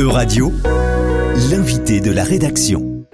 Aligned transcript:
Euradio, 0.00 0.50
l'invité 1.50 2.00
de 2.00 2.10
la 2.10 2.24
rédaction. 2.24 3.04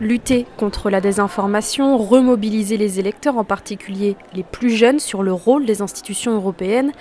Lutter 0.00 0.46
contre 0.56 0.88
la 0.88 1.02
désinformation, 1.02 1.98
remobiliser 1.98 2.78
les 2.78 2.98
électeurs, 2.98 3.36
en 3.36 3.44
particulier 3.44 4.16
les 4.32 4.42
plus 4.42 4.70
jeunes, 4.70 5.00
sur 5.00 5.22
le 5.22 5.34
rôle 5.34 5.66
des 5.66 5.82
institutions 5.82 6.34
européennes, 6.34 6.92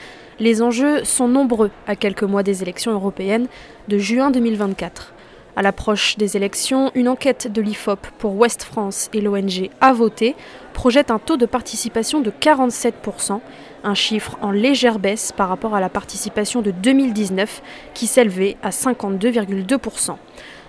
les 0.41 0.61
enjeux 0.61 1.05
sont 1.05 1.29
nombreux 1.29 1.71
à 1.87 1.95
quelques 1.95 2.23
mois 2.23 2.43
des 2.43 2.63
élections 2.63 2.91
européennes 2.91 3.47
de 3.87 3.97
juin 3.97 4.29
2024. 4.29 5.13
À 5.59 5.61
l'approche 5.61 6.15
des 6.15 6.37
élections, 6.37 6.89
une 6.95 7.09
enquête 7.09 7.51
de 7.51 7.61
l'IFOP 7.61 8.07
pour 8.17 8.33
Ouest 8.37 8.63
France 8.63 9.09
et 9.11 9.19
l'ONG 9.19 9.69
A 9.81 9.91
voté 9.91 10.37
projette 10.71 11.11
un 11.11 11.19
taux 11.19 11.35
de 11.35 11.45
participation 11.45 12.21
de 12.21 12.31
47%, 12.31 13.41
un 13.83 13.93
chiffre 13.93 14.37
en 14.41 14.51
légère 14.51 14.99
baisse 14.99 15.33
par 15.33 15.49
rapport 15.49 15.75
à 15.75 15.81
la 15.81 15.89
participation 15.89 16.61
de 16.61 16.71
2019 16.71 17.61
qui 17.93 18.07
s'élevait 18.07 18.55
à 18.63 18.69
52,2%. 18.69 20.15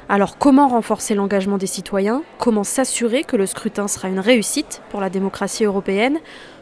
Alors 0.09 0.39
comment 0.39 0.67
renforcer 0.67 1.15
l'engagement 1.15 1.57
des 1.57 1.69
citoyens? 1.69 2.25
Comment 2.39 2.65
s'assurer 2.65 3.23
que 3.23 3.37
le 3.37 3.47
scrutin 3.47 3.87
sera 3.87 4.09
une 4.09 4.19
réussite 4.19 4.83
pour 4.91 5.01
la 5.01 5.09
démocratie 5.09 5.65
européenne? 5.67 6.19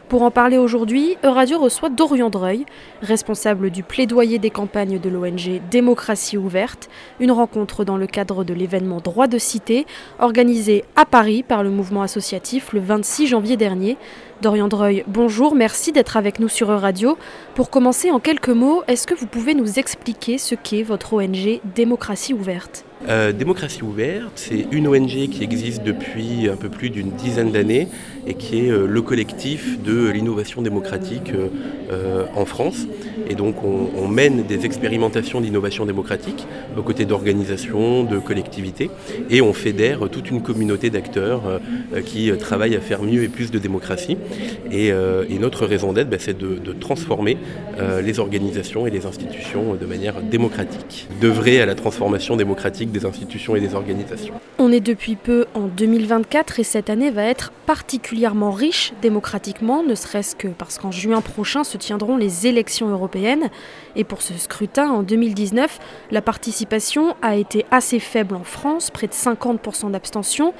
Pour 0.09 0.23
en 0.23 0.31
parler 0.31 0.57
aujourd'hui, 0.57 1.17
Euradio 1.23 1.59
reçoit 1.59 1.89
Dorian 1.89 2.31
Dreuil, 2.31 2.65
responsable 3.03 3.69
du 3.69 3.83
plaidoyer 3.83 4.39
des 4.39 4.49
campagnes 4.49 4.99
de 4.99 5.07
l'ONG 5.07 5.61
Démocratie 5.69 6.35
ouverte, 6.35 6.89
une 7.19 7.31
rencontre 7.31 7.85
dans 7.85 7.95
le 7.95 8.07
cadre 8.07 8.43
de 8.43 8.55
l'événement 8.55 9.01
Droit 9.01 9.27
de 9.27 9.37
cité, 9.37 9.85
organisé 10.17 10.83
à 10.95 11.05
Paris 11.05 11.43
par 11.43 11.61
le 11.61 11.69
mouvement 11.69 12.01
associatif 12.01 12.73
le 12.73 12.79
26 12.79 13.27
janvier 13.27 13.55
dernier. 13.55 13.97
Dorian 14.41 14.67
Dreuil, 14.67 15.03
bonjour, 15.05 15.53
merci 15.53 15.91
d'être 15.91 16.17
avec 16.17 16.39
nous 16.39 16.49
sur 16.49 16.71
Euradio. 16.71 17.15
Pour 17.53 17.69
commencer, 17.69 18.09
en 18.09 18.19
quelques 18.19 18.49
mots, 18.49 18.81
est-ce 18.87 19.05
que 19.05 19.13
vous 19.13 19.27
pouvez 19.27 19.53
nous 19.53 19.77
expliquer 19.77 20.39
ce 20.39 20.55
qu'est 20.55 20.81
votre 20.81 21.13
ONG 21.13 21.61
Démocratie 21.75 22.33
ouverte? 22.33 22.83
Euh, 23.07 23.31
Démocratie 23.31 23.83
ouverte, 23.83 24.33
c'est 24.35 24.67
une 24.71 24.87
ONG 24.87 25.29
qui 25.29 25.41
existe 25.41 25.83
depuis 25.83 26.49
un 26.51 26.57
peu 26.57 26.67
plus 26.67 26.89
d'une 26.89 27.11
dizaine 27.11 27.51
d'années 27.51 27.87
et 28.27 28.33
qui 28.33 28.59
est 28.59 28.69
euh, 28.69 28.87
le 28.87 29.01
collectif 29.01 29.81
de 29.81 30.09
l'innovation 30.09 30.61
démocratique 30.61 31.31
euh, 31.91 32.25
en 32.35 32.43
France. 32.43 32.87
Et 33.29 33.35
donc 33.35 33.63
on, 33.63 34.07
mène 34.09 34.43
des 34.43 34.65
expérimentations 34.65 35.39
d'innovation 35.39 35.85
démocratique 35.85 36.45
aux 36.75 36.81
côtés 36.81 37.05
d'organisations, 37.05 38.03
de 38.03 38.17
collectivités, 38.17 38.89
et 39.29 39.39
on 39.41 39.53
fédère 39.53 40.09
toute 40.09 40.31
une 40.31 40.41
communauté 40.41 40.89
d'acteurs 40.89 41.61
qui 42.05 42.31
travaillent 42.39 42.75
à 42.75 42.81
faire 42.81 43.03
mieux 43.03 43.23
et 43.23 43.27
plus 43.27 43.51
de 43.51 43.59
démocratie. 43.59 44.17
Et, 44.71 44.91
notre 45.39 45.67
raison 45.67 45.93
d'être, 45.93 46.09
bah, 46.09 46.17
c'est 46.19 46.37
de, 46.37 46.55
de, 46.55 46.73
transformer 46.73 47.37
les 48.03 48.19
organisations 48.19 48.87
et 48.87 48.89
les 48.89 49.05
institutions 49.05 49.75
de 49.75 49.85
manière 49.85 50.21
démocratique, 50.21 51.07
d'œuvrer 51.21 51.61
à 51.61 51.67
la 51.67 51.75
transformation 51.75 52.35
démocratique 52.35 52.88
des 52.91 53.05
institutions 53.05 53.55
et 53.55 53.61
des 53.61 53.75
organisations. 53.75 54.33
On 54.57 54.71
est 54.71 54.79
depuis 54.79 55.15
peu 55.15 55.45
en 55.53 55.67
2024 55.67 56.59
et 56.59 56.63
cette 56.63 56.89
année 56.89 57.11
va 57.11 57.23
être 57.23 57.51
particulièrement 57.65 58.51
riche 58.51 58.93
démocratiquement, 59.01 59.83
ne 59.83 59.95
serait-ce 59.95 60.35
que 60.35 60.47
parce 60.47 60.77
qu'en 60.77 60.91
juin 60.91 61.21
prochain 61.21 61.63
se 61.63 61.77
tiendront 61.77 62.17
les 62.17 62.47
élections 62.47 62.89
européennes. 62.89 63.49
Et 63.95 64.03
pour 64.03 64.21
ce 64.21 64.33
scrutin, 64.33 64.89
en 64.89 65.03
2019, 65.03 65.79
la 66.11 66.21
participation 66.21 67.15
a 67.21 67.35
été 67.35 67.65
assez 67.71 67.99
faible 67.99 68.35
en 68.35 68.43
France, 68.43 68.91
près 68.91 69.07
de 69.07 69.13
50% 69.13 69.91
d'abstention. 69.91 70.53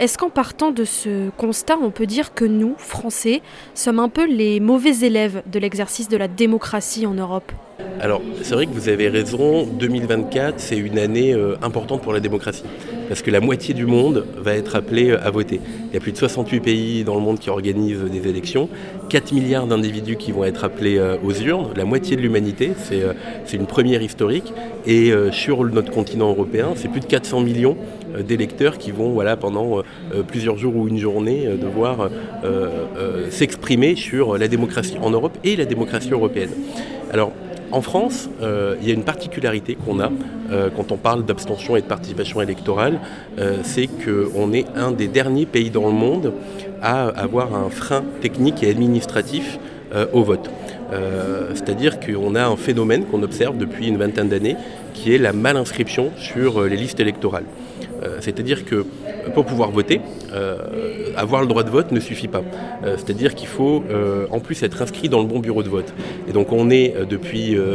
Est-ce 0.00 0.16
qu'en 0.16 0.30
partant 0.30 0.70
de 0.70 0.84
ce 0.84 1.28
constat, 1.36 1.76
on 1.76 1.90
peut 1.90 2.06
dire 2.06 2.32
que 2.32 2.46
nous, 2.46 2.74
Français, 2.78 3.42
sommes 3.74 3.98
un 3.98 4.08
peu 4.08 4.24
les 4.24 4.58
mauvais 4.58 5.00
élèves 5.00 5.42
de 5.44 5.58
l'exercice 5.58 6.08
de 6.08 6.16
la 6.16 6.26
démocratie 6.26 7.04
en 7.04 7.12
Europe? 7.12 7.52
Alors, 8.00 8.22
c'est 8.40 8.54
vrai 8.54 8.64
que 8.64 8.72
vous 8.72 8.88
avez 8.88 9.10
raison, 9.10 9.66
2024, 9.66 10.58
c'est 10.58 10.78
une 10.78 10.98
année 10.98 11.34
euh, 11.34 11.56
importante 11.60 12.00
pour 12.00 12.14
la 12.14 12.20
démocratie, 12.20 12.62
parce 13.10 13.22
que 13.22 13.30
la 13.32 13.40
moitié 13.40 13.74
du 13.74 13.86
monde 13.86 14.24
va 14.36 14.54
être 14.54 14.76
appelé 14.76 15.10
euh, 15.10 15.18
à 15.20 15.32
voter. 15.32 15.60
Il 15.88 15.94
y 15.94 15.96
a 15.96 16.00
plus 16.00 16.12
de 16.12 16.16
68 16.16 16.60
pays 16.60 17.02
dans 17.02 17.16
le 17.16 17.20
monde 17.20 17.40
qui 17.40 17.50
organisent 17.50 18.04
des 18.04 18.28
élections, 18.28 18.68
4 19.08 19.32
milliards 19.32 19.66
d'individus 19.66 20.14
qui 20.14 20.30
vont 20.30 20.44
être 20.44 20.62
appelés 20.62 20.96
euh, 20.96 21.16
aux 21.24 21.32
urnes, 21.32 21.70
la 21.74 21.84
moitié 21.84 22.14
de 22.16 22.22
l'humanité, 22.22 22.70
c'est 22.78 23.56
une 23.56 23.66
première 23.66 24.00
historique, 24.00 24.52
et 24.86 25.12
sur 25.32 25.64
notre 25.64 25.90
continent 25.90 26.30
européen, 26.30 26.68
c'est 26.76 26.88
plus 26.88 27.00
de 27.00 27.06
400 27.06 27.40
millions 27.40 27.76
d'électeurs 28.20 28.78
qui 28.78 28.92
vont, 28.92 29.10
voilà, 29.10 29.36
pendant 29.36 29.82
plusieurs 30.28 30.56
jours 30.56 30.76
ou 30.76 30.88
une 30.88 30.98
journée, 30.98 31.48
devoir 31.60 32.10
s'exprimer 33.30 33.96
sur 33.96 34.38
la 34.38 34.48
démocratie 34.48 34.96
en 35.02 35.10
Europe 35.10 35.36
et 35.44 35.56
la 35.56 35.64
démocratie 35.64 36.12
européenne. 36.12 36.50
Alors, 37.12 37.32
en 37.72 37.82
France, 37.82 38.28
euh, 38.42 38.76
il 38.80 38.88
y 38.88 38.90
a 38.90 38.94
une 38.94 39.04
particularité 39.04 39.76
qu'on 39.76 40.00
a 40.00 40.10
euh, 40.50 40.70
quand 40.74 40.92
on 40.92 40.96
parle 40.96 41.24
d'abstention 41.24 41.76
et 41.76 41.80
de 41.80 41.86
participation 41.86 42.40
électorale, 42.40 42.98
euh, 43.38 43.58
c'est 43.62 43.86
qu'on 43.86 44.52
est 44.52 44.66
un 44.74 44.90
des 44.90 45.08
derniers 45.08 45.46
pays 45.46 45.70
dans 45.70 45.86
le 45.86 45.92
monde 45.92 46.32
à 46.82 47.08
avoir 47.08 47.54
un 47.54 47.70
frein 47.70 48.02
technique 48.20 48.62
et 48.62 48.70
administratif 48.70 49.58
au 50.12 50.22
vote. 50.22 50.48
C'est-à-dire 51.54 51.98
qu'on 51.98 52.36
a 52.36 52.46
un 52.46 52.56
phénomène 52.56 53.06
qu'on 53.06 53.24
observe 53.24 53.58
depuis 53.58 53.88
une 53.88 53.96
vingtaine 53.96 54.28
d'années 54.28 54.56
qui 54.94 55.12
est 55.12 55.18
la 55.18 55.32
malinscription 55.32 56.10
sur 56.16 56.62
les 56.62 56.76
listes 56.76 57.00
électorales. 57.00 57.44
C'est-à-dire 58.20 58.64
que 58.64 58.86
pour 59.34 59.44
pouvoir 59.44 59.70
voter, 59.70 60.00
avoir 61.16 61.42
le 61.42 61.46
droit 61.46 61.62
de 61.62 61.70
vote 61.70 61.92
ne 61.92 62.00
suffit 62.00 62.28
pas. 62.28 62.42
Euh, 62.84 62.96
c'est-à-dire 62.96 63.34
qu'il 63.34 63.48
faut 63.48 63.82
euh, 63.90 64.26
en 64.30 64.40
plus 64.40 64.62
être 64.62 64.80
inscrit 64.80 65.08
dans 65.08 65.20
le 65.20 65.26
bon 65.26 65.38
bureau 65.38 65.62
de 65.62 65.68
vote. 65.68 65.92
Et 66.28 66.32
donc 66.32 66.52
on 66.52 66.70
est 66.70 66.94
euh, 66.96 67.04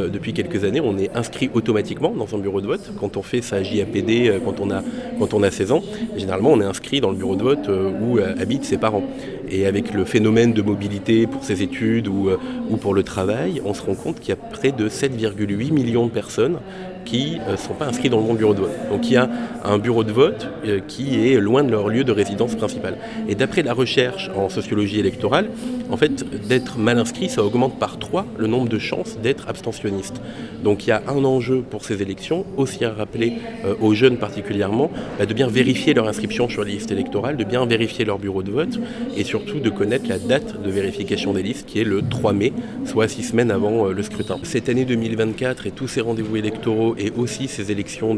depuis, 0.09 0.33
quelques 0.33 0.63
années, 0.63 0.81
on 0.81 0.97
est 0.97 1.15
inscrit 1.15 1.49
automatiquement 1.53 2.11
dans 2.11 2.33
un 2.35 2.39
bureau 2.39 2.61
de 2.61 2.67
vote. 2.67 2.91
Quand 2.99 3.17
on 3.17 3.21
fait 3.21 3.41
sa 3.41 3.63
JAPD, 3.63 4.39
quand 4.43 4.59
on 4.59 4.71
a, 4.71 4.81
quand 5.19 5.33
on 5.33 5.43
a 5.43 5.51
16 5.51 5.71
ans, 5.71 5.83
généralement 6.15 6.51
on 6.51 6.61
est 6.61 6.65
inscrit 6.65 7.01
dans 7.01 7.11
le 7.11 7.17
bureau 7.17 7.35
de 7.35 7.43
vote 7.43 7.69
où 8.01 8.19
habitent 8.19 8.65
ses 8.65 8.77
parents. 8.77 9.03
Et 9.49 9.67
avec 9.67 9.93
le 9.93 10.05
phénomène 10.05 10.53
de 10.53 10.61
mobilité 10.61 11.27
pour 11.27 11.43
ses 11.43 11.61
études 11.61 12.07
ou, 12.07 12.29
ou 12.69 12.77
pour 12.77 12.93
le 12.93 13.03
travail, 13.03 13.61
on 13.63 13.73
se 13.73 13.83
rend 13.83 13.95
compte 13.95 14.19
qu'il 14.19 14.29
y 14.29 14.33
a 14.33 14.35
près 14.35 14.71
de 14.71 14.89
7,8 14.89 15.71
millions 15.71 16.07
de 16.07 16.11
personnes 16.11 16.57
qui 17.05 17.39
ne 17.49 17.55
sont 17.55 17.73
pas 17.73 17.85
inscrits 17.85 18.09
dans 18.09 18.19
le 18.19 18.25
bon 18.25 18.33
bureau 18.33 18.53
de 18.53 18.61
vote. 18.61 18.75
Donc 18.89 19.07
il 19.07 19.13
y 19.13 19.17
a 19.17 19.29
un 19.63 19.77
bureau 19.77 20.03
de 20.03 20.11
vote 20.11 20.47
qui 20.87 21.27
est 21.31 21.39
loin 21.39 21.63
de 21.63 21.71
leur 21.71 21.87
lieu 21.87 22.03
de 22.03 22.11
résidence 22.11 22.55
principale. 22.55 22.97
Et 23.27 23.35
d'après 23.35 23.63
la 23.63 23.73
recherche 23.73 24.29
en 24.35 24.49
sociologie 24.49 24.99
électorale, 24.99 25.49
en 25.89 25.97
fait, 25.97 26.25
d'être 26.47 26.77
mal 26.77 26.97
inscrit, 26.97 27.29
ça 27.29 27.43
augmente 27.43 27.77
par 27.77 27.99
3 27.99 28.25
le 28.37 28.47
nombre 28.47 28.67
de 28.67 28.79
chances 28.79 29.17
d'être 29.21 29.47
abstentionniste. 29.47 30.21
Donc 30.63 30.85
il 30.85 30.89
y 30.89 30.91
a 30.91 31.03
un 31.07 31.23
enjeu 31.23 31.61
pour 31.61 31.85
ces 31.85 32.01
élections, 32.01 32.45
aussi 32.57 32.83
à 32.85 32.91
rappeler 32.91 33.33
euh, 33.65 33.75
aux 33.81 33.93
jeunes 33.93 34.17
particulièrement, 34.17 34.89
bah, 35.19 35.25
de 35.25 35.33
bien 35.33 35.47
vérifier 35.47 35.93
leur 35.93 36.07
inscription 36.07 36.49
sur 36.49 36.63
les 36.63 36.73
listes 36.73 36.91
électorales, 36.91 37.37
de 37.37 37.43
bien 37.43 37.65
vérifier 37.65 38.05
leur 38.05 38.19
bureau 38.19 38.43
de 38.43 38.51
vote 38.51 38.79
et 39.15 39.23
surtout 39.23 39.59
de 39.59 39.69
connaître 39.69 40.09
la 40.09 40.17
date 40.17 40.61
de 40.61 40.69
vérification 40.69 41.33
des 41.33 41.43
listes 41.43 41.67
qui 41.67 41.79
est 41.79 41.83
le 41.83 42.01
3 42.01 42.33
mai, 42.33 42.53
soit 42.85 43.07
6 43.07 43.23
semaines 43.23 43.51
avant 43.51 43.87
euh, 43.87 43.93
le 43.93 44.03
scrutin. 44.03 44.37
Cette 44.43 44.69
année 44.69 44.85
2024 44.85 45.67
et 45.67 45.71
tous 45.71 45.87
ces 45.87 46.01
rendez-vous 46.01 46.37
électoraux 46.37 46.94
et 46.97 47.11
aussi 47.17 47.47
ces 47.47 47.71
élections 47.71 48.17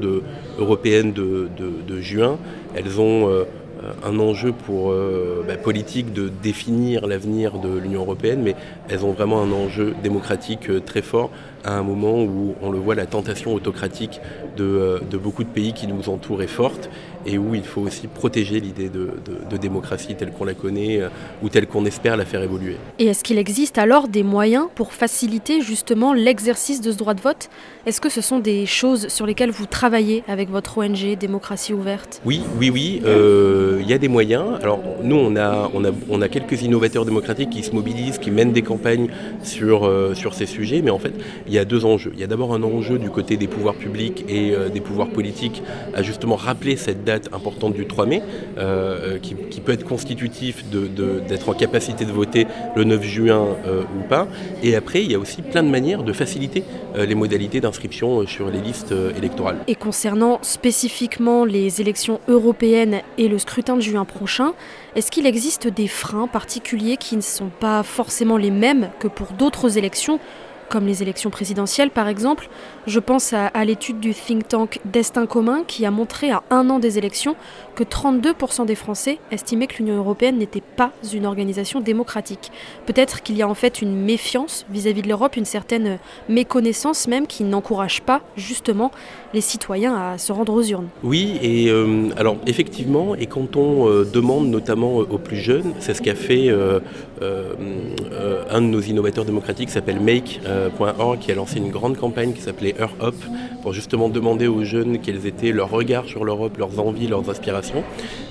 européennes 0.57 1.13
de, 1.13 2.01
juin, 2.01 2.37
elles 2.75 2.99
ont... 2.99 3.29
Euh, 3.29 3.91
un 4.03 4.19
enjeu 4.19 4.53
pour, 4.53 4.91
euh, 4.91 5.43
bah, 5.47 5.55
politique 5.55 6.11
de 6.13 6.29
définir 6.41 7.05
l'avenir 7.05 7.59
de 7.59 7.77
l'Union 7.77 8.01
européenne, 8.01 8.41
mais 8.43 8.55
elles 8.89 9.05
ont 9.05 9.11
vraiment 9.11 9.41
un 9.41 9.51
enjeu 9.51 9.93
démocratique 10.01 10.69
euh, 10.69 10.79
très 10.79 11.01
fort 11.01 11.29
à 11.63 11.73
un 11.73 11.83
moment 11.83 12.21
où 12.23 12.55
on 12.61 12.71
le 12.71 12.79
voit, 12.79 12.95
la 12.95 13.05
tentation 13.05 13.53
autocratique 13.53 14.19
de, 14.55 15.01
beaucoup 15.17 15.43
de 15.43 15.49
pays 15.49 15.73
qui 15.73 15.87
nous 15.87 16.09
entourent 16.09 16.41
est 16.41 16.47
forte 16.47 16.89
et 17.25 17.37
où 17.37 17.55
il 17.55 17.63
faut 17.63 17.81
aussi 17.81 18.07
protéger 18.07 18.59
l'idée 18.59 18.89
de, 18.89 19.09
démocratie 19.57 20.15
telle 20.15 20.31
qu'on 20.31 20.45
la 20.45 20.53
connaît 20.53 21.01
ou 21.41 21.49
telle 21.49 21.67
qu'on 21.67 21.85
espère 21.85 22.15
la 22.15 22.25
faire 22.25 22.43
évoluer. 22.43 22.77
Et 22.99 23.05
est-ce 23.05 23.23
qu'il 23.23 23.37
existe 23.37 23.77
alors 23.77 24.07
des 24.07 24.23
moyens 24.23 24.67
pour 24.75 24.93
faciliter 24.93 25.61
justement 25.61 26.13
l'exercice 26.13 26.79
de 26.79 26.91
ce 26.91 26.97
droit 26.97 27.15
de 27.15 27.21
vote? 27.21 27.49
Est-ce 27.85 27.99
que 27.99 28.09
ce 28.09 28.21
sont 28.21 28.39
des 28.39 28.65
choses 28.65 29.07
sur 29.07 29.25
lesquelles 29.25 29.51
vous 29.51 29.65
travaillez 29.65 30.23
avec 30.27 30.49
votre 30.49 30.77
ONG 30.77 31.17
Démocratie 31.17 31.73
ouverte? 31.73 32.21
Oui, 32.23 32.41
oui, 32.59 32.69
oui 32.69 33.01
il 33.03 33.87
y 33.87 33.93
a 33.93 33.97
des 33.97 34.07
moyens. 34.07 34.45
Alors 34.61 34.79
nous, 35.01 35.15
on 35.15 35.35
a, 35.35 35.69
on, 35.73 35.83
a, 35.85 35.91
on 36.09 36.21
a 36.21 36.29
quelques 36.29 36.61
innovateurs 36.61 37.05
démocratiques 37.05 37.49
qui 37.49 37.63
se 37.63 37.71
mobilisent, 37.71 38.17
qui 38.17 38.31
mènent 38.31 38.51
des 38.51 38.61
campagnes 38.61 39.07
sur, 39.43 39.85
euh, 39.85 40.13
sur 40.13 40.33
ces 40.33 40.45
sujets, 40.45 40.81
mais 40.81 40.91
en 40.91 40.99
fait, 40.99 41.13
il 41.47 41.53
y 41.53 41.59
a 41.59 41.65
deux 41.65 41.85
enjeux. 41.85 42.11
Il 42.13 42.19
y 42.19 42.23
a 42.23 42.27
d'abord 42.27 42.53
un 42.53 42.63
enjeu 42.63 42.97
du 42.97 43.09
côté 43.09 43.37
des 43.37 43.47
pouvoirs 43.47 43.75
publics 43.75 44.25
et 44.27 44.51
euh, 44.51 44.69
des 44.69 44.81
pouvoirs 44.81 45.09
politiques 45.09 45.63
à 45.93 46.03
justement 46.03 46.35
rappeler 46.35 46.75
cette 46.75 47.03
date 47.03 47.29
importante 47.33 47.73
du 47.73 47.85
3 47.87 48.05
mai, 48.05 48.21
euh, 48.57 49.17
qui, 49.19 49.35
peut 49.35 49.71
être 49.73 49.85
constitutif 49.85 50.63
d'être 51.27 51.49
en 51.49 51.53
capacité 51.53 52.05
de 52.05 52.11
voter 52.11 52.47
le 52.75 52.83
9 52.83 53.03
juin 53.03 53.47
ou 53.97 54.07
pas. 54.07 54.27
Et 54.63 54.75
après, 54.75 55.03
il 55.03 55.11
y 55.11 55.15
a 55.15 55.19
aussi 55.19 55.41
plein 55.41 55.63
de 55.63 55.67
manières 55.67 56.03
de 56.03 56.13
faciliter 56.13 56.63
les 56.95 57.15
modalités 57.15 57.59
d'inscription 57.59 58.25
sur 58.25 58.49
les 58.49 58.61
listes 58.61 58.93
électorales. 59.17 59.57
Et 59.67 59.75
concernant 59.75 60.39
spécifiquement 60.41 61.43
les 61.43 61.81
élections 61.81 62.21
européennes 62.27 63.01
et 63.17 63.27
le 63.27 63.37
scrutin 63.39 63.75
de 63.75 63.81
juin 63.81 64.05
prochain, 64.05 64.53
est-ce 64.95 65.11
qu'il 65.11 65.25
existe 65.25 65.67
des 65.67 65.87
freins 65.87 66.27
particuliers 66.27 66.97
qui 66.97 67.15
ne 67.15 67.21
sont 67.21 67.49
pas 67.49 67.83
forcément 67.83 68.37
les 68.37 68.51
mêmes 68.51 68.89
que 68.99 69.07
pour 69.07 69.27
d'autres 69.33 69.77
élections 69.77 70.19
comme 70.69 70.85
les 70.85 71.01
élections 71.01 71.29
présidentielles 71.29 71.91
par 71.91 72.07
exemple. 72.07 72.49
Je 72.85 72.99
pense 72.99 73.33
à, 73.33 73.65
l'étude 73.65 73.99
du 73.99 74.13
think 74.13 74.47
tank 74.47 74.79
Destin 74.85 75.25
commun 75.25 75.63
qui 75.67 75.85
a 75.85 75.91
montré 75.91 76.31
à 76.31 76.43
un 76.49 76.69
an 76.69 76.79
des 76.79 76.97
élections 76.97 77.35
que 77.75 77.83
32% 77.83 78.65
des 78.65 78.75
Français 78.75 79.19
estimaient 79.31 79.67
que 79.67 79.77
l'Union 79.77 79.97
européenne 79.97 80.37
n'était 80.37 80.61
pas 80.61 80.91
une 81.13 81.25
organisation 81.25 81.81
démocratique. 81.81 82.51
Peut-être 82.85 83.23
qu'il 83.23 83.37
y 83.37 83.41
a 83.41 83.47
en 83.47 83.53
fait 83.53 83.81
une 83.81 83.95
méfiance 83.95 84.65
vis-à-vis 84.69 85.01
de 85.01 85.09
l'Europe, 85.09 85.35
une 85.35 85.45
certaine 85.45 85.99
méconnaissance 86.29 87.07
même 87.07 87.27
qui 87.27 87.43
n'encourage 87.43 88.01
pas 88.01 88.21
justement 88.35 88.91
les 89.33 89.41
citoyens 89.41 89.95
à 89.95 90.17
se 90.17 90.31
rendre 90.31 90.53
aux 90.53 90.63
urnes. 90.63 90.87
Oui, 91.03 91.37
et 91.41 91.69
euh, 91.69 92.09
alors 92.15 92.37
effectivement, 92.47 93.15
et 93.15 93.25
quand 93.25 93.55
on 93.55 93.89
euh, 93.89 94.05
demande 94.05 94.47
notamment 94.47 94.97
aux 94.97 95.17
plus 95.17 95.37
jeunes, 95.37 95.73
c'est 95.79 95.93
ce 95.93 96.01
qu'a 96.01 96.15
fait 96.15 96.49
euh, 96.49 96.79
euh, 97.21 97.53
euh, 98.11 98.43
un 98.49 98.61
de 98.61 98.67
nos 98.67 98.81
innovateurs 98.81 99.25
démocratiques 99.25 99.67
qui 99.67 99.73
s'appelle 99.73 99.99
Qui 101.21 101.31
a 101.31 101.35
lancé 101.35 101.57
une 101.57 101.69
grande 101.69 101.97
campagne 101.97 102.33
qui 102.33 102.41
s'appelait 102.41 102.75
Earth 102.79 103.01
Up 103.01 103.15
pour 103.61 103.73
justement 103.73 104.09
demander 104.09 104.47
aux 104.47 104.63
jeunes 104.63 104.99
quels 104.99 105.25
étaient 105.25 105.51
leurs 105.51 105.69
regards 105.69 106.05
sur 106.05 106.23
l'Europe, 106.23 106.57
leurs 106.57 106.79
envies, 106.79 107.07
leurs 107.07 107.29
aspirations. 107.29 107.83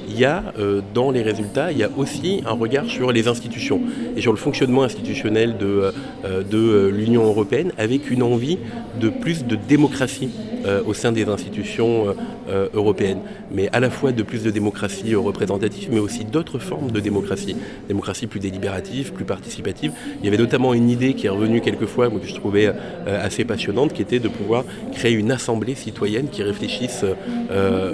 Il 0.09 0.19
y 0.19 0.25
a 0.25 0.53
euh, 0.59 0.81
dans 0.95 1.11
les 1.11 1.23
résultats, 1.23 1.73
il 1.73 1.79
y 1.79 1.83
a 1.83 1.91
aussi 1.97 2.43
un 2.47 2.53
regard 2.53 2.87
sur 2.87 3.13
les 3.13 3.29
institutions 3.29 3.81
et 4.17 4.21
sur 4.21 4.33
le 4.33 4.39
fonctionnement 4.39 4.85
institutionnel 4.85 5.57
de, 5.59 5.93
euh, 6.25 6.43
euh, 6.53 6.91
l'Union 6.91 7.25
européenne 7.25 7.73
avec 7.77 8.11
une 8.11 8.23
envie 8.23 8.59
de 9.01 9.09
plus 9.09 9.45
de 9.45 9.57
démocratie 9.57 10.31
euh, 10.67 10.83
au 10.85 10.95
sein 10.95 11.13
des 11.13 11.29
institutions 11.29 12.09
euh, 12.09 12.13
euh, 12.49 12.69
européennes, 12.75 13.21
mais 13.53 13.69
à 13.73 13.79
la 13.79 13.89
fois 13.89 14.11
de 14.11 14.23
plus 14.23 14.43
de 14.43 14.51
démocratie 14.51 15.15
représentative, 15.15 15.91
mais 15.93 16.01
aussi 16.01 16.25
d'autres 16.25 16.59
formes 16.59 16.91
de 16.91 16.99
démocratie, 16.99 17.57
démocratie 17.87 18.27
plus 18.27 18.41
délibérative, 18.41 19.13
plus 19.13 19.25
participative. 19.25 19.93
Il 20.19 20.25
y 20.25 20.29
avait 20.29 20.39
notamment 20.39 20.75
une 20.75 20.91
idée 20.91 21.15
qui 21.15 21.27
est 21.27 21.31
revenue 21.31 21.61
quelquefois, 21.61 22.11
que 22.11 22.27
je 22.27 22.35
trouvais 22.35 22.73
assez 23.07 23.45
passionnante, 23.45 23.93
qui 23.93 24.03
était 24.03 24.19
de 24.19 24.29
pouvoir 24.29 24.65
créer 24.93 25.13
une 25.13 25.31
assemblée 25.31 25.75
citoyenne 25.75 26.29
qui 26.29 26.43
réfléchisse 26.43 27.05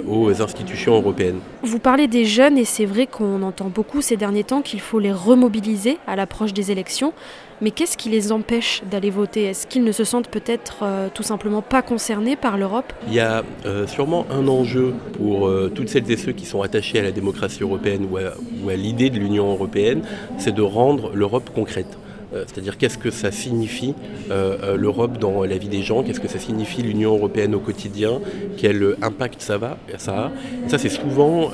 aux 0.07 0.41
institutions 0.41 0.95
européennes. 0.95 1.39
Vous 1.61 1.79
parlez 1.79 2.07
des 2.07 2.25
jeunes 2.25 2.57
et 2.57 2.65
c'est 2.65 2.85
vrai 2.85 3.07
qu'on 3.07 3.41
entend 3.43 3.69
beaucoup 3.69 4.01
ces 4.01 4.17
derniers 4.17 4.43
temps 4.43 4.61
qu'il 4.61 4.81
faut 4.81 4.99
les 4.99 5.11
remobiliser 5.11 5.97
à 6.07 6.15
l'approche 6.15 6.53
des 6.53 6.71
élections. 6.71 7.13
Mais 7.63 7.71
qu'est-ce 7.71 7.95
qui 7.95 8.09
les 8.09 8.33
empêche 8.33 8.83
d'aller 8.91 9.09
voter? 9.09 9.45
Est-ce 9.45 9.67
qu'ils 9.67 9.85
ne 9.85 9.93
se 9.93 10.03
sentent 10.03 10.27
peut-être 10.27 10.79
euh, 10.81 11.07
tout 11.13 11.23
simplement 11.23 11.61
pas 11.61 11.81
concernés 11.81 12.35
par 12.35 12.57
l'Europe? 12.57 12.91
Il 13.07 13.13
y 13.13 13.21
a 13.21 13.45
euh, 13.65 13.87
sûrement 13.87 14.25
un 14.29 14.49
enjeu 14.49 14.93
pour 15.13 15.47
euh, 15.47 15.71
toutes 15.73 15.87
celles 15.87 16.11
et 16.11 16.17
ceux 16.17 16.33
qui 16.33 16.45
sont 16.45 16.61
attachés 16.61 16.99
à 16.99 17.03
la 17.03 17.13
démocratie 17.13 17.63
européenne 17.63 18.05
ou 18.11 18.17
à, 18.17 18.33
ou 18.61 18.69
à 18.69 18.75
l'idée 18.75 19.09
de 19.09 19.17
l'Union 19.17 19.49
européenne, 19.49 20.01
c'est 20.37 20.53
de 20.53 20.61
rendre 20.61 21.11
l'Europe 21.13 21.51
concrète. 21.55 21.97
Euh, 22.33 22.43
C'est-à-dire 22.47 22.77
qu'est-ce 22.77 22.97
que 22.97 23.11
ça 23.11 23.31
signifie 23.31 23.93
euh, 24.31 24.57
euh, 24.63 24.77
l'Europe 24.77 25.17
dans 25.19 25.43
la 25.43 25.57
vie 25.57 25.67
des 25.67 25.81
gens, 25.81 26.03
qu'est-ce 26.03 26.19
que 26.19 26.27
ça 26.27 26.39
signifie 26.39 26.81
l'Union 26.81 27.15
européenne 27.15 27.55
au 27.55 27.59
quotidien, 27.59 28.19
quel 28.57 28.95
impact 29.01 29.41
ça, 29.41 29.57
va, 29.57 29.77
ça 29.97 30.25
a? 30.25 30.31
Ça 30.67 30.77
c'est 30.77 30.89
souvent 30.89 31.51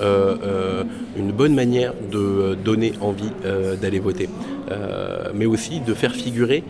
une 1.17 1.31
bonne 1.31 1.53
manière 1.53 1.93
de 2.11 2.55
donner 2.63 2.93
envie 3.01 3.31
d'aller 3.81 3.99
voter, 3.99 4.29
mais 5.33 5.45
aussi 5.45 5.79
de 5.79 5.93
faire 5.93 6.13
figurer 6.13 6.63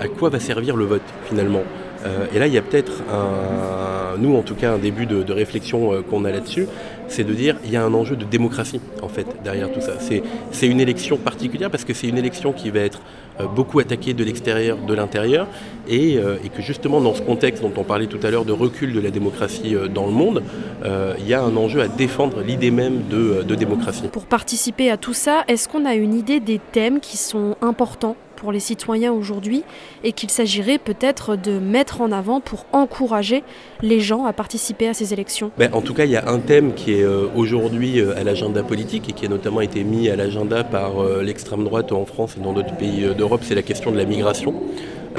à 0.00 0.08
quoi 0.08 0.28
va 0.28 0.40
servir 0.40 0.76
le 0.76 0.84
vote 0.84 1.02
finalement. 1.28 1.62
Euh, 2.04 2.26
et 2.34 2.38
là, 2.38 2.46
il 2.46 2.52
y 2.52 2.58
a 2.58 2.62
peut-être 2.62 3.02
un, 3.10 4.18
nous 4.18 4.36
en 4.36 4.42
tout 4.42 4.54
cas, 4.54 4.72
un 4.72 4.78
début 4.78 5.06
de, 5.06 5.32
réflexion 5.32 5.92
euh, 5.92 6.02
qu'on 6.02 6.24
a 6.24 6.30
là-dessus, 6.30 6.66
c'est 7.08 7.24
de 7.24 7.32
dire 7.32 7.56
il 7.64 7.70
y 7.70 7.76
a 7.76 7.84
un 7.84 7.94
enjeu 7.94 8.16
de 8.16 8.24
démocratie 8.24 8.80
en 9.02 9.08
fait 9.08 9.26
derrière 9.42 9.72
tout 9.72 9.80
ça. 9.80 9.92
C'est, 10.00 10.66
une 10.66 10.80
élection 10.80 11.16
particulière 11.16 11.70
parce 11.70 11.84
que 11.84 11.94
c'est 11.94 12.06
une 12.08 12.18
élection 12.18 12.52
qui 12.52 12.70
va 12.70 12.80
être 12.80 13.00
euh, 13.40 13.46
beaucoup 13.46 13.78
attaquée 13.78 14.14
de 14.14 14.24
l'extérieur, 14.24 14.76
de 14.78 14.94
l'intérieur, 14.94 15.46
et, 15.88 16.20
que 16.54 16.62
justement 16.62 17.00
dans 17.00 17.14
ce 17.14 17.22
contexte 17.22 17.62
dont 17.62 17.72
on 17.76 17.82
parlait 17.82 18.06
tout 18.06 18.20
à 18.22 18.30
l'heure 18.30 18.44
de 18.44 18.52
recul 18.52 18.92
de 18.92 19.00
la 19.00 19.10
démocratie 19.10 19.74
dans 19.92 20.06
le 20.06 20.12
monde, 20.12 20.42
il 20.84 21.26
y 21.26 21.34
a 21.34 21.42
un 21.42 21.56
enjeu 21.56 21.80
à 21.80 21.88
défendre 21.88 22.42
l'idée 22.42 22.70
même 22.70 23.02
de 23.10 23.54
démocratie. 23.54 24.04
Pour 24.12 24.26
participer 24.26 24.90
à 24.90 24.96
tout 24.96 25.14
ça, 25.14 25.44
est-ce 25.48 25.68
qu'on 25.68 25.84
a 25.86 25.94
une 25.94 26.14
idée 26.14 26.40
des 26.40 26.60
thèmes 26.72 27.00
qui 27.00 27.16
sont 27.16 27.56
importants 27.62 28.16
pour 28.42 28.50
les 28.50 28.60
citoyens 28.60 29.12
aujourd'hui 29.12 29.62
et 30.02 30.10
qu'il 30.12 30.28
s'agirait 30.28 30.78
peut-être 30.78 31.36
de 31.36 31.60
mettre 31.60 32.00
en 32.00 32.10
avant 32.10 32.40
pour 32.40 32.66
encourager 32.72 33.44
les 33.82 34.00
gens 34.00 34.24
à 34.24 34.32
participer 34.32 34.88
à 34.88 34.94
ces 34.94 35.12
élections 35.12 35.52
ben, 35.56 35.70
En 35.72 35.80
tout 35.80 35.94
cas, 35.94 36.06
il 36.06 36.10
y 36.10 36.16
a 36.16 36.28
un 36.28 36.40
thème 36.40 36.74
qui 36.74 36.94
est 36.94 37.04
euh, 37.04 37.28
aujourd'hui 37.36 38.00
euh, 38.00 38.18
à 38.18 38.24
l'agenda 38.24 38.64
politique 38.64 39.08
et 39.08 39.12
qui 39.12 39.26
a 39.26 39.28
notamment 39.28 39.60
été 39.60 39.84
mis 39.84 40.08
à 40.08 40.16
l'agenda 40.16 40.64
par 40.64 41.00
euh, 41.00 41.22
l'extrême 41.22 41.62
droite 41.62 41.92
en 41.92 42.04
France 42.04 42.34
et 42.36 42.42
dans 42.42 42.52
d'autres 42.52 42.76
pays 42.76 43.14
d'Europe, 43.16 43.42
c'est 43.44 43.54
la 43.54 43.62
question 43.62 43.92
de 43.92 43.96
la 43.96 44.06
migration. 44.06 44.54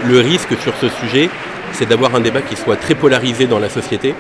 Le 0.06 0.20
risque 0.20 0.60
sur 0.60 0.76
ce 0.76 0.90
sujet, 0.90 1.30
c'est 1.72 1.88
d'avoir 1.88 2.14
un 2.16 2.20
débat 2.20 2.42
qui 2.42 2.58
soit 2.58 2.76
très 2.76 2.96
polarisé 2.96 3.48
dans 3.48 3.60
la 3.60 3.70
société 3.70 4.16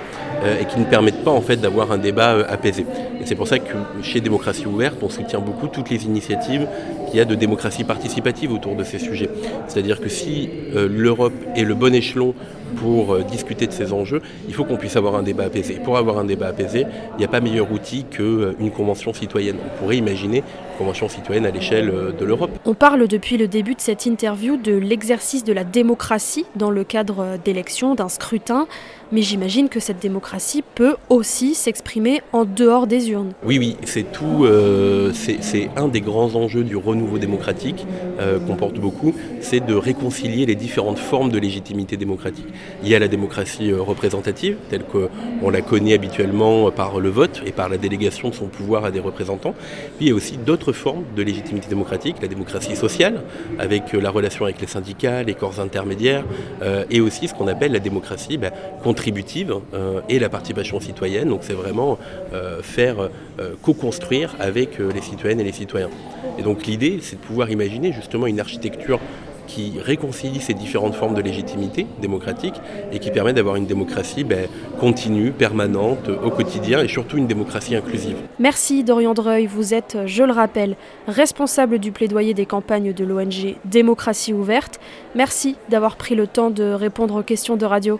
et 0.62 0.66
qui 0.66 0.80
ne 0.80 0.86
permette 0.86 1.24
pas 1.24 1.32
en 1.32 1.42
fait 1.42 1.58
d'avoir 1.58 1.92
un 1.92 1.98
débat 1.98 2.34
euh, 2.34 2.46
apaisé. 2.48 2.86
Et 3.22 3.26
c'est 3.26 3.36
pour 3.36 3.48
ça 3.48 3.60
que 3.60 3.76
chez 4.02 4.22
Démocratie 4.22 4.66
ouverte, 4.66 4.98
on 5.02 5.10
soutient 5.10 5.40
beaucoup 5.40 5.68
toutes 5.68 5.90
les 5.90 6.06
initiatives 6.06 6.68
qu'il 7.08 7.18
y 7.18 7.22
a 7.22 7.26
de 7.26 7.36
démocratie 7.36 7.84
participative 7.84 8.52
autour 8.52 8.76
de 8.76 8.84
ces 8.84 9.00
sujets. 9.00 9.30
C'est-à-dire 9.68 10.02
que 10.02 10.10
si 10.10 10.50
euh, 10.76 10.88
l'Europe 10.90 11.34
est 11.56 11.64
le 11.64 11.76
bon 11.76 11.94
échelon 11.94 12.34
pour 12.76 13.14
euh, 13.14 13.22
discuter 13.22 13.68
de 13.68 13.72
ces 13.72 13.94
enjeux, 13.94 14.22
il 14.48 14.54
faut 14.54 14.64
qu'on 14.64 14.78
puisse 14.78 14.96
avoir 14.96 15.16
un 15.16 15.24
débat 15.24 15.44
apaisé. 15.46 15.76
Pour 15.76 15.98
avoir 15.98 16.18
un 16.18 16.26
débat 16.26 16.48
apaisé, 16.48 16.86
il 17.14 17.20
n'y 17.20 17.26
a 17.26 17.28
pas 17.28 17.40
meilleur 17.40 17.72
outil 17.72 18.06
qu'une 18.10 18.72
convention 18.76 19.14
citoyenne. 19.14 19.58
On 19.64 19.80
pourrait 19.80 19.98
imaginer 19.98 20.40
une 20.40 20.78
convention 20.78 21.08
citoyenne 21.08 21.46
à 21.46 21.52
l'échelle 21.52 21.90
euh, 21.90 22.12
de 22.12 22.26
l'Europe. 22.26 22.52
On 22.66 22.74
parle 22.74 23.08
depuis 23.08 23.38
le 23.38 23.48
début 23.48 23.76
de 23.76 23.82
cette 23.82 24.06
interview 24.06 24.58
de 24.58 24.74
l'exercice 24.74 25.44
de 25.44 25.54
la 25.54 25.64
démocratie 25.64 26.46
dans 26.56 26.72
le 26.72 26.84
cadre 26.84 27.38
d'élections, 27.44 27.96
d'un 27.96 28.10
scrutin, 28.10 28.68
mais 29.14 29.22
j'imagine 29.22 29.70
que 29.70 29.80
cette 29.80 30.00
démocratie 30.00 30.64
peut 30.74 30.96
aussi 31.10 31.54
s'exprimer 31.54 32.22
en 32.34 32.46
dehors 32.46 32.88
des 32.88 33.12
urnes. 33.12 33.34
Oui, 33.46 33.60
oui, 33.60 33.78
c'est 33.86 34.12
tout. 34.12 34.44
Euh, 34.44 35.12
c'est 35.14 35.70
un 35.76 35.88
des 35.88 36.02
grands 36.02 36.34
enjeux 36.34 36.64
du 36.64 36.76
renouveau 36.76 37.20
démocratique 37.20 37.86
euh, 38.20 38.40
qu'on 38.40 38.56
porte 38.56 38.80
beaucoup, 38.80 39.14
c'est 39.40 39.64
de 39.64 39.76
réconcilier 39.76 40.48
les 40.48 40.56
différentes 40.56 40.98
formes 40.98 41.30
de 41.30 41.38
légitimité 41.38 41.96
démocratique. 41.96 42.48
Il 42.82 42.90
y 42.90 42.96
a 42.96 43.00
la 43.00 43.08
démocratie 43.08 43.72
euh, 43.72 43.82
représentative, 43.82 44.58
telle 44.70 44.84
qu'on 44.84 45.50
la 45.50 45.62
connaît 45.62 45.94
habituellement 45.94 46.72
par 46.72 47.00
le 47.00 47.10
vote 47.10 47.44
et 47.46 47.52
par 47.52 47.70
la 47.70 47.78
délégation 47.78 48.30
de 48.30 48.34
son 48.34 48.48
pouvoir 48.48 48.84
à 48.84 48.92
des 48.92 49.00
représentants. 49.00 49.54
Puis 49.98 50.08
il 50.08 50.10
y 50.10 50.12
a 50.12 50.16
aussi 50.16 50.38
d'autres 50.38 50.74
formes 50.74 51.04
de 51.16 51.22
légitimité 51.22 51.68
démocratique, 51.68 52.16
la 52.20 52.28
démocratie 52.28 52.76
sociale, 52.76 53.22
avec 53.60 53.94
la 53.94 54.10
relation 54.10 54.46
avec 54.46 54.60
les 54.60 54.68
syndicats, 54.68 55.22
les 55.22 55.36
corps 55.36 55.60
intermédiaires, 55.60 56.24
et 56.90 57.02
aussi 57.02 57.28
ce 57.28 57.34
qu'on 57.34 57.48
appelle 57.48 57.74
la 57.74 57.80
démocratie 57.80 58.38
ben, 58.38 58.52
euh, 59.74 60.02
et 60.10 60.20
la 60.20 60.30
participation 60.30 60.80
citoyenne. 60.80 61.30
Donc 61.30 61.42
c'est 61.44 61.54
vraiment 61.54 61.98
euh, 62.34 62.62
faire 62.62 63.10
euh, 63.40 63.56
co-construire 63.62 64.36
avec 64.40 64.78
les 64.80 65.02
citoyennes 65.02 65.40
et 65.40 65.44
les 65.44 65.52
citoyens. 65.52 65.90
Et 66.38 66.44
donc 66.44 66.66
l'idée, 66.66 67.00
c'est 67.02 67.18
de 67.18 67.22
pouvoir 67.22 67.50
imaginer 67.50 67.92
justement 67.92 68.28
une 68.28 68.40
architecture 68.40 69.00
qui 69.46 69.74
réconcilie 69.84 70.40
ces 70.40 70.54
différentes 70.54 70.96
formes 70.96 71.16
de 71.16 71.22
légitimité 71.22 71.86
démocratique 72.02 72.56
et 72.94 73.00
qui 73.00 73.12
permet 73.12 73.34
d'avoir 73.34 73.58
une 73.58 73.66
démocratie 73.66 74.24
ben, 74.24 74.48
continue, 74.80 75.32
permanente, 75.32 76.08
au 76.08 76.30
quotidien 76.30 76.82
et 76.82 76.88
surtout 76.88 77.18
une 77.18 77.28
démocratie 77.28 77.76
inclusive. 77.76 78.16
Merci 78.40 78.86
Dorian 78.86 79.14
Dreuil, 79.14 79.46
vous 79.46 79.74
êtes, 79.74 79.98
je 80.06 80.24
le 80.24 80.32
rappelle, 80.32 80.78
responsable 81.08 81.80
du 81.80 81.92
plaidoyer 81.92 82.34
des 82.34 82.46
campagnes 82.46 82.94
de 82.94 83.04
l'ONG 83.04 83.56
Démocratie 83.66 84.34
ouverte. 84.34 84.80
Merci 85.14 85.58
d'avoir 85.70 85.98
pris 85.98 86.16
le 86.16 86.26
temps 86.26 86.50
de 86.50 86.72
répondre 86.72 87.20
aux 87.20 87.24
questions 87.24 87.58
de 87.58 87.66
radio. 87.66 88.00